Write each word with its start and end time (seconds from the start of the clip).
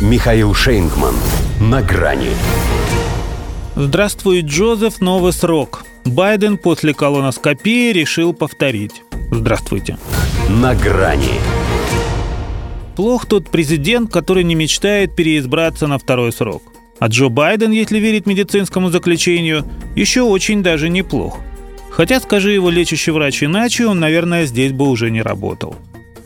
Михаил 0.00 0.54
Шейнгман. 0.54 1.14
На 1.60 1.82
грани. 1.82 2.30
Здравствуй, 3.76 4.40
Джозеф, 4.40 5.02
новый 5.02 5.34
срок. 5.34 5.84
Байден 6.06 6.56
после 6.56 6.94
колоноскопии 6.94 7.92
решил 7.92 8.32
повторить. 8.32 9.02
Здравствуйте. 9.30 9.98
На 10.48 10.74
грани. 10.74 11.34
Плох 12.96 13.26
тот 13.26 13.50
президент, 13.50 14.10
который 14.10 14.42
не 14.42 14.54
мечтает 14.54 15.14
переизбраться 15.14 15.86
на 15.86 15.98
второй 15.98 16.32
срок. 16.32 16.62
А 16.98 17.08
Джо 17.08 17.28
Байден, 17.28 17.70
если 17.70 17.98
верить 17.98 18.24
медицинскому 18.24 18.88
заключению, 18.88 19.66
еще 19.94 20.22
очень 20.22 20.62
даже 20.62 20.88
неплох. 20.88 21.40
Хотя, 21.90 22.20
скажи 22.20 22.52
его 22.52 22.70
лечащий 22.70 23.10
врач 23.10 23.42
иначе, 23.42 23.86
он, 23.86 24.00
наверное, 24.00 24.46
здесь 24.46 24.72
бы 24.72 24.88
уже 24.88 25.10
не 25.10 25.20
работал. 25.20 25.76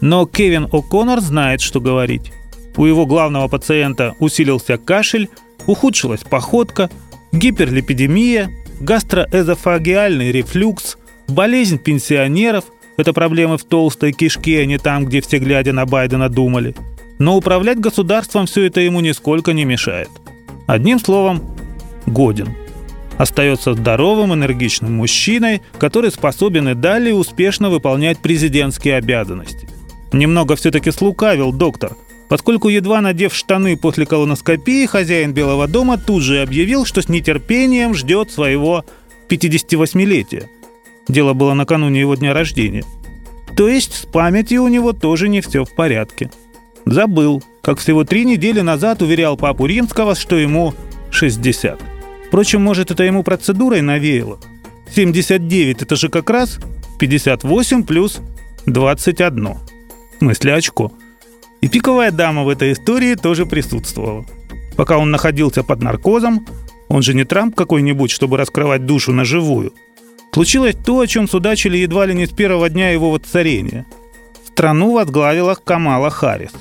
Но 0.01 0.27
Кевин 0.27 0.67
О'Коннор 0.67 1.21
знает, 1.21 1.61
что 1.61 1.81
говорить. 1.81 2.31
У 2.77 2.87
его 2.87 3.07
главного 3.07 3.49
пациента 3.49 4.15
усилился 4.19 4.79
кашель, 4.79 5.29
ухудшилась 5.67 6.23
походка, 6.23 6.91
гиперлипидемия, 7.33 8.51
гастроэзофагиальный 8.81 10.33
рефлюкс, 10.33 10.97
болезнь 11.29 11.79
пенсионеров– 11.79 12.65
это 12.97 13.13
проблемы 13.13 13.59
в 13.59 13.65
толстой 13.65 14.13
кишке, 14.13 14.61
а 14.61 14.67
не 14.67 14.79
там, 14.79 15.05
где 15.05 15.21
все 15.21 15.39
глядя 15.39 15.73
на 15.73 15.87
Байдена 15.87 16.29
думали. 16.29 16.75
Но 17.19 17.37
управлять 17.37 17.79
государством 17.79 18.47
все 18.47 18.65
это 18.65 18.81
ему 18.81 19.01
нисколько 19.01 19.53
не 19.53 19.65
мешает. 19.65 20.11
Одним 20.67 20.99
словом, 20.99 21.43
годен. 22.07 22.49
Остается 23.19 23.75
здоровым, 23.75 24.35
энергичным 24.35 24.95
мужчиной, 24.95 25.63
который 25.79 26.11
способен 26.11 26.69
и 26.69 26.75
далее 26.75 27.15
успешно 27.15 27.71
выполнять 27.71 28.19
президентские 28.19 28.97
обязанности. 28.97 29.69
Немного 30.13 30.57
все-таки 30.57 30.91
слукавил 30.91 31.53
доктор– 31.53 31.97
поскольку 32.29 32.69
едва 32.69 33.01
надев 33.01 33.35
штаны 33.35 33.77
после 33.77 34.07
колоноскопии, 34.07 34.87
хозяин 34.87 35.33
Белого 35.33 35.67
дома 35.67 35.99
тут 35.99 36.23
же 36.23 36.43
объявил, 36.43 36.85
что 36.85 37.03
с 37.03 37.09
нетерпением 37.09 37.95
ждет 37.95 38.31
своего 38.31 38.85
58-летия. 39.29 40.47
Дело 41.09 41.35
было 41.35 41.55
накануне 41.55 42.01
его 42.01 42.15
дня 42.15 42.33
рождения. 42.33 42.85
То 43.57 43.69
есть 43.69 43.95
с 43.95 44.07
памятью 44.07 44.65
у 44.65 44.69
него 44.69 44.93
тоже 44.93 45.29
не 45.29 45.41
все 45.41 45.65
в 45.65 45.75
порядке. 45.75 46.31
Забыл, 46.87 47.43
как 47.63 47.79
всего 47.79 48.05
три 48.05 48.25
недели 48.25 48.61
назад 48.61 49.03
уверял 49.03 49.37
папу 49.37 49.67
Римского, 49.67 50.15
что 50.15 50.37
ему 50.37 50.75
60. 51.11 51.81
Впрочем, 52.29 52.63
может, 52.63 52.91
это 52.91 53.05
ему 53.05 53.23
процедурой 53.23 53.81
навеяло. 53.81 54.39
79– 54.95 55.83
это 55.83 55.97
же 55.97 56.09
как 56.09 56.29
раз 56.31 56.59
58 56.99 57.85
плюс 57.85 58.21
21. 58.67 59.45
В 59.55 59.59
смысле 60.19 60.55
очко– 60.55 60.93
и 61.65 61.69
пиковая 61.69 62.11
дама 62.11 62.45
в 62.45 62.51
этой 62.51 62.73
истории 62.73 63.15
тоже 63.15 63.47
присутствовала. 63.47 64.27
Пока 64.77 64.99
он 64.99 65.11
находился 65.11 65.63
под 65.63 65.83
наркозом, 65.83 66.47
он 66.89 67.01
же 67.01 67.15
не 67.15 67.25
Трамп 67.25 67.55
какой-нибудь, 67.55 68.11
чтобы 68.11 68.37
раскрывать 68.37 68.85
душу 68.85 69.13
на 69.13 69.25
живую. 69.25 69.73
Случилось 70.35 70.77
то, 70.85 71.01
о 71.01 71.07
чем 71.07 71.27
судачили 71.27 71.79
едва 71.79 72.05
ли 72.05 72.15
не 72.15 72.27
с 72.27 72.31
первого 72.31 72.69
дня 72.69 72.91
его 72.91 73.11
воцарения. 73.11 73.87
Страну 74.47 74.93
возглавила 74.93 75.55
Камала 75.55 76.11
Харрис. 76.11 76.53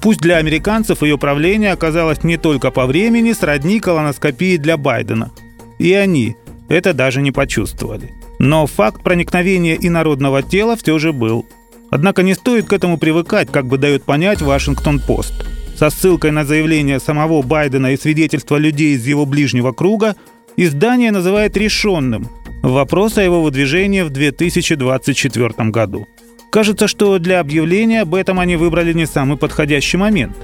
Пусть 0.00 0.20
для 0.20 0.38
американцев 0.38 1.02
ее 1.02 1.18
правление 1.18 1.72
оказалось 1.72 2.24
не 2.24 2.38
только 2.38 2.70
по 2.70 2.86
времени 2.86 3.32
сродни 3.32 3.78
колоноскопии 3.78 4.56
для 4.56 4.78
Байдена. 4.78 5.32
И 5.78 5.92
они 5.92 6.34
это 6.70 6.94
даже 6.94 7.20
не 7.20 7.30
почувствовали. 7.30 8.14
Но 8.38 8.66
факт 8.66 9.02
проникновения 9.02 9.76
инородного 9.78 10.42
тела 10.42 10.76
все 10.76 10.98
же 10.98 11.12
был– 11.12 11.44
Однако 11.90 12.22
не 12.22 12.34
стоит 12.34 12.66
к 12.66 12.72
этому 12.72 12.98
привыкать, 12.98 13.50
как 13.50 13.66
бы 13.66 13.78
дает 13.78 14.02
понять 14.04 14.42
Вашингтон-Пост. 14.42 15.32
Со 15.76 15.90
ссылкой 15.90 16.30
на 16.30 16.44
заявление 16.44 17.00
самого 17.00 17.42
Байдена 17.42 17.92
и 17.92 17.96
свидетельства 17.96 18.56
людей 18.56 18.94
из 18.94 19.06
его 19.06 19.26
ближнего 19.26 19.72
круга, 19.72 20.16
издание 20.56 21.12
называет 21.12 21.56
решенным 21.56 22.28
вопрос 22.62 23.18
о 23.18 23.22
его 23.22 23.42
выдвижении 23.42 24.02
в 24.02 24.10
2024 24.10 25.70
году. 25.70 26.08
Кажется, 26.50 26.88
что 26.88 27.18
для 27.18 27.40
объявления 27.40 28.02
об 28.02 28.14
этом 28.14 28.40
они 28.40 28.56
выбрали 28.56 28.92
не 28.92 29.06
самый 29.06 29.36
подходящий 29.36 29.98
момент. 29.98 30.36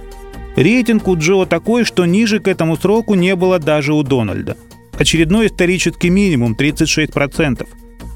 Рейтинг 0.57 1.09
у 1.09 1.17
Джо 1.17 1.47
такой, 1.47 1.85
что 1.85 2.05
ниже 2.05 2.39
к 2.39 2.49
этому 2.49 2.77
сроку 2.77 3.15
не 3.15 3.35
было 3.35 3.59
даже 3.59 3.95
у 3.95 4.03
Дональда. 4.03 4.59
Очередной 4.99 5.47
исторический 5.47 6.11
минимум 6.11 6.55
36%. 6.55 7.67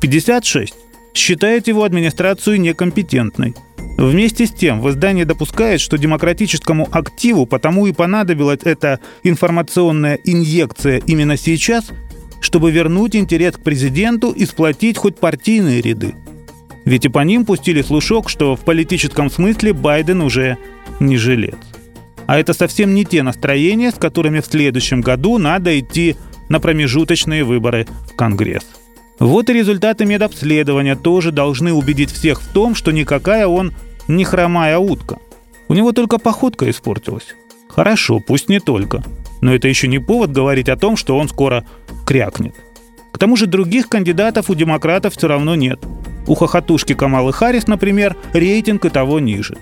56 0.02 0.74
считает 1.16 1.68
его 1.68 1.84
администрацию 1.84 2.60
некомпетентной. 2.60 3.54
Вместе 3.96 4.46
с 4.46 4.52
тем, 4.52 4.80
в 4.80 4.90
издании 4.90 5.24
допускает, 5.24 5.80
что 5.80 5.96
демократическому 5.96 6.86
активу 6.90 7.46
потому 7.46 7.86
и 7.86 7.92
понадобилась 7.92 8.60
эта 8.64 9.00
информационная 9.22 10.18
инъекция 10.24 11.00
именно 11.06 11.36
сейчас, 11.36 11.90
чтобы 12.40 12.70
вернуть 12.70 13.16
интерес 13.16 13.54
к 13.54 13.62
президенту 13.62 14.30
и 14.32 14.44
сплотить 14.44 14.98
хоть 14.98 15.18
партийные 15.18 15.80
ряды. 15.80 16.14
Ведь 16.84 17.06
и 17.06 17.08
по 17.08 17.20
ним 17.20 17.44
пустили 17.44 17.82
слушок, 17.82 18.28
что 18.28 18.54
в 18.54 18.60
политическом 18.60 19.30
смысле 19.30 19.72
Байден 19.72 20.20
уже 20.20 20.58
не 21.00 21.16
жилец. 21.16 21.56
А 22.26 22.38
это 22.38 22.52
совсем 22.52 22.94
не 22.94 23.04
те 23.04 23.22
настроения, 23.22 23.90
с 23.90 23.94
которыми 23.94 24.40
в 24.40 24.46
следующем 24.46 25.00
году 25.00 25.38
надо 25.38 25.78
идти 25.78 26.16
на 26.48 26.60
промежуточные 26.60 27.44
выборы 27.44 27.86
в 28.06 28.14
Конгресс. 28.14 28.64
Вот 29.18 29.48
и 29.48 29.54
результаты 29.54 30.04
медобследования 30.04 30.94
тоже 30.94 31.32
должны 31.32 31.72
убедить 31.72 32.10
всех 32.10 32.42
в 32.42 32.52
том, 32.52 32.74
что 32.74 32.92
никакая 32.92 33.46
он 33.46 33.72
не 34.08 34.24
хромая 34.24 34.78
утка. 34.78 35.18
У 35.68 35.74
него 35.74 35.92
только 35.92 36.18
походка 36.18 36.68
испортилась. 36.70 37.34
Хорошо, 37.68 38.20
пусть 38.20 38.48
не 38.48 38.60
только. 38.60 39.02
Но 39.40 39.54
это 39.54 39.68
еще 39.68 39.88
не 39.88 39.98
повод 39.98 40.32
говорить 40.32 40.68
о 40.68 40.76
том, 40.76 40.96
что 40.96 41.16
он 41.16 41.28
скоро 41.28 41.64
крякнет. 42.06 42.54
К 43.12 43.18
тому 43.18 43.36
же 43.36 43.46
других 43.46 43.88
кандидатов 43.88 44.50
у 44.50 44.54
демократов 44.54 45.16
все 45.16 45.28
равно 45.28 45.54
нет. 45.54 45.80
У 46.26 46.34
хохотушки 46.34 46.94
Камалы 46.94 47.32
Харрис, 47.32 47.66
например, 47.66 48.16
рейтинг 48.34 48.84
и 48.84 48.90
того 48.90 49.18
ниже. 49.18 49.56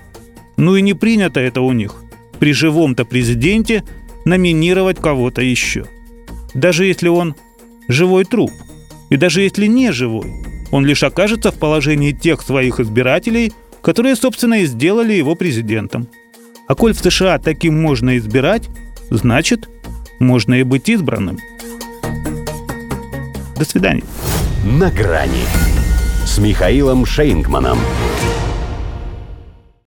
Ну 0.57 0.77
и 0.77 0.83
не 0.83 0.95
принято 0.95 1.39
это 1.41 1.61
у 1.61 1.73
них. 1.73 2.03
При 2.41 2.53
живом-то 2.53 3.05
президенте 3.05 3.85
номинировать 4.25 5.01
кого-то 5.01 5.43
еще. 5.43 5.87
Даже 6.55 6.87
если 6.87 7.09
он 7.09 7.37
живой 7.89 8.25
труп– 8.25 8.51
и 9.11 9.17
даже 9.17 9.43
если 9.43 9.67
не 9.67 9.93
живой, 9.93 10.33
он 10.71 10.85
лишь 10.85 11.03
окажется 11.03 11.51
в 11.51 11.59
положении 11.59 12.13
тех 12.13 12.43
своих 12.43 12.81
избирателей, 12.81 13.53
которые, 13.83 14.17
собственно, 14.17 14.63
и 14.63 14.67
сделали 14.67 15.13
его 15.13 15.35
президентом. 15.35 16.09
А 16.67 16.75
коль 16.75 16.95
в 16.95 16.99
США 16.99 17.39
таким 17.39 17.81
можно 17.81 18.17
избирать, 18.17 18.69
значит, 19.11 19.69
можно 20.19 20.55
и 20.55 20.63
быть 20.63 20.89
избранным. 20.89 21.39
До 23.57 23.65
свидания. 23.65 24.03
На 24.65 24.91
грани 24.91 25.45
с 26.25 26.39
Михаилом 26.39 27.05
Шейнгманом. 27.05 27.79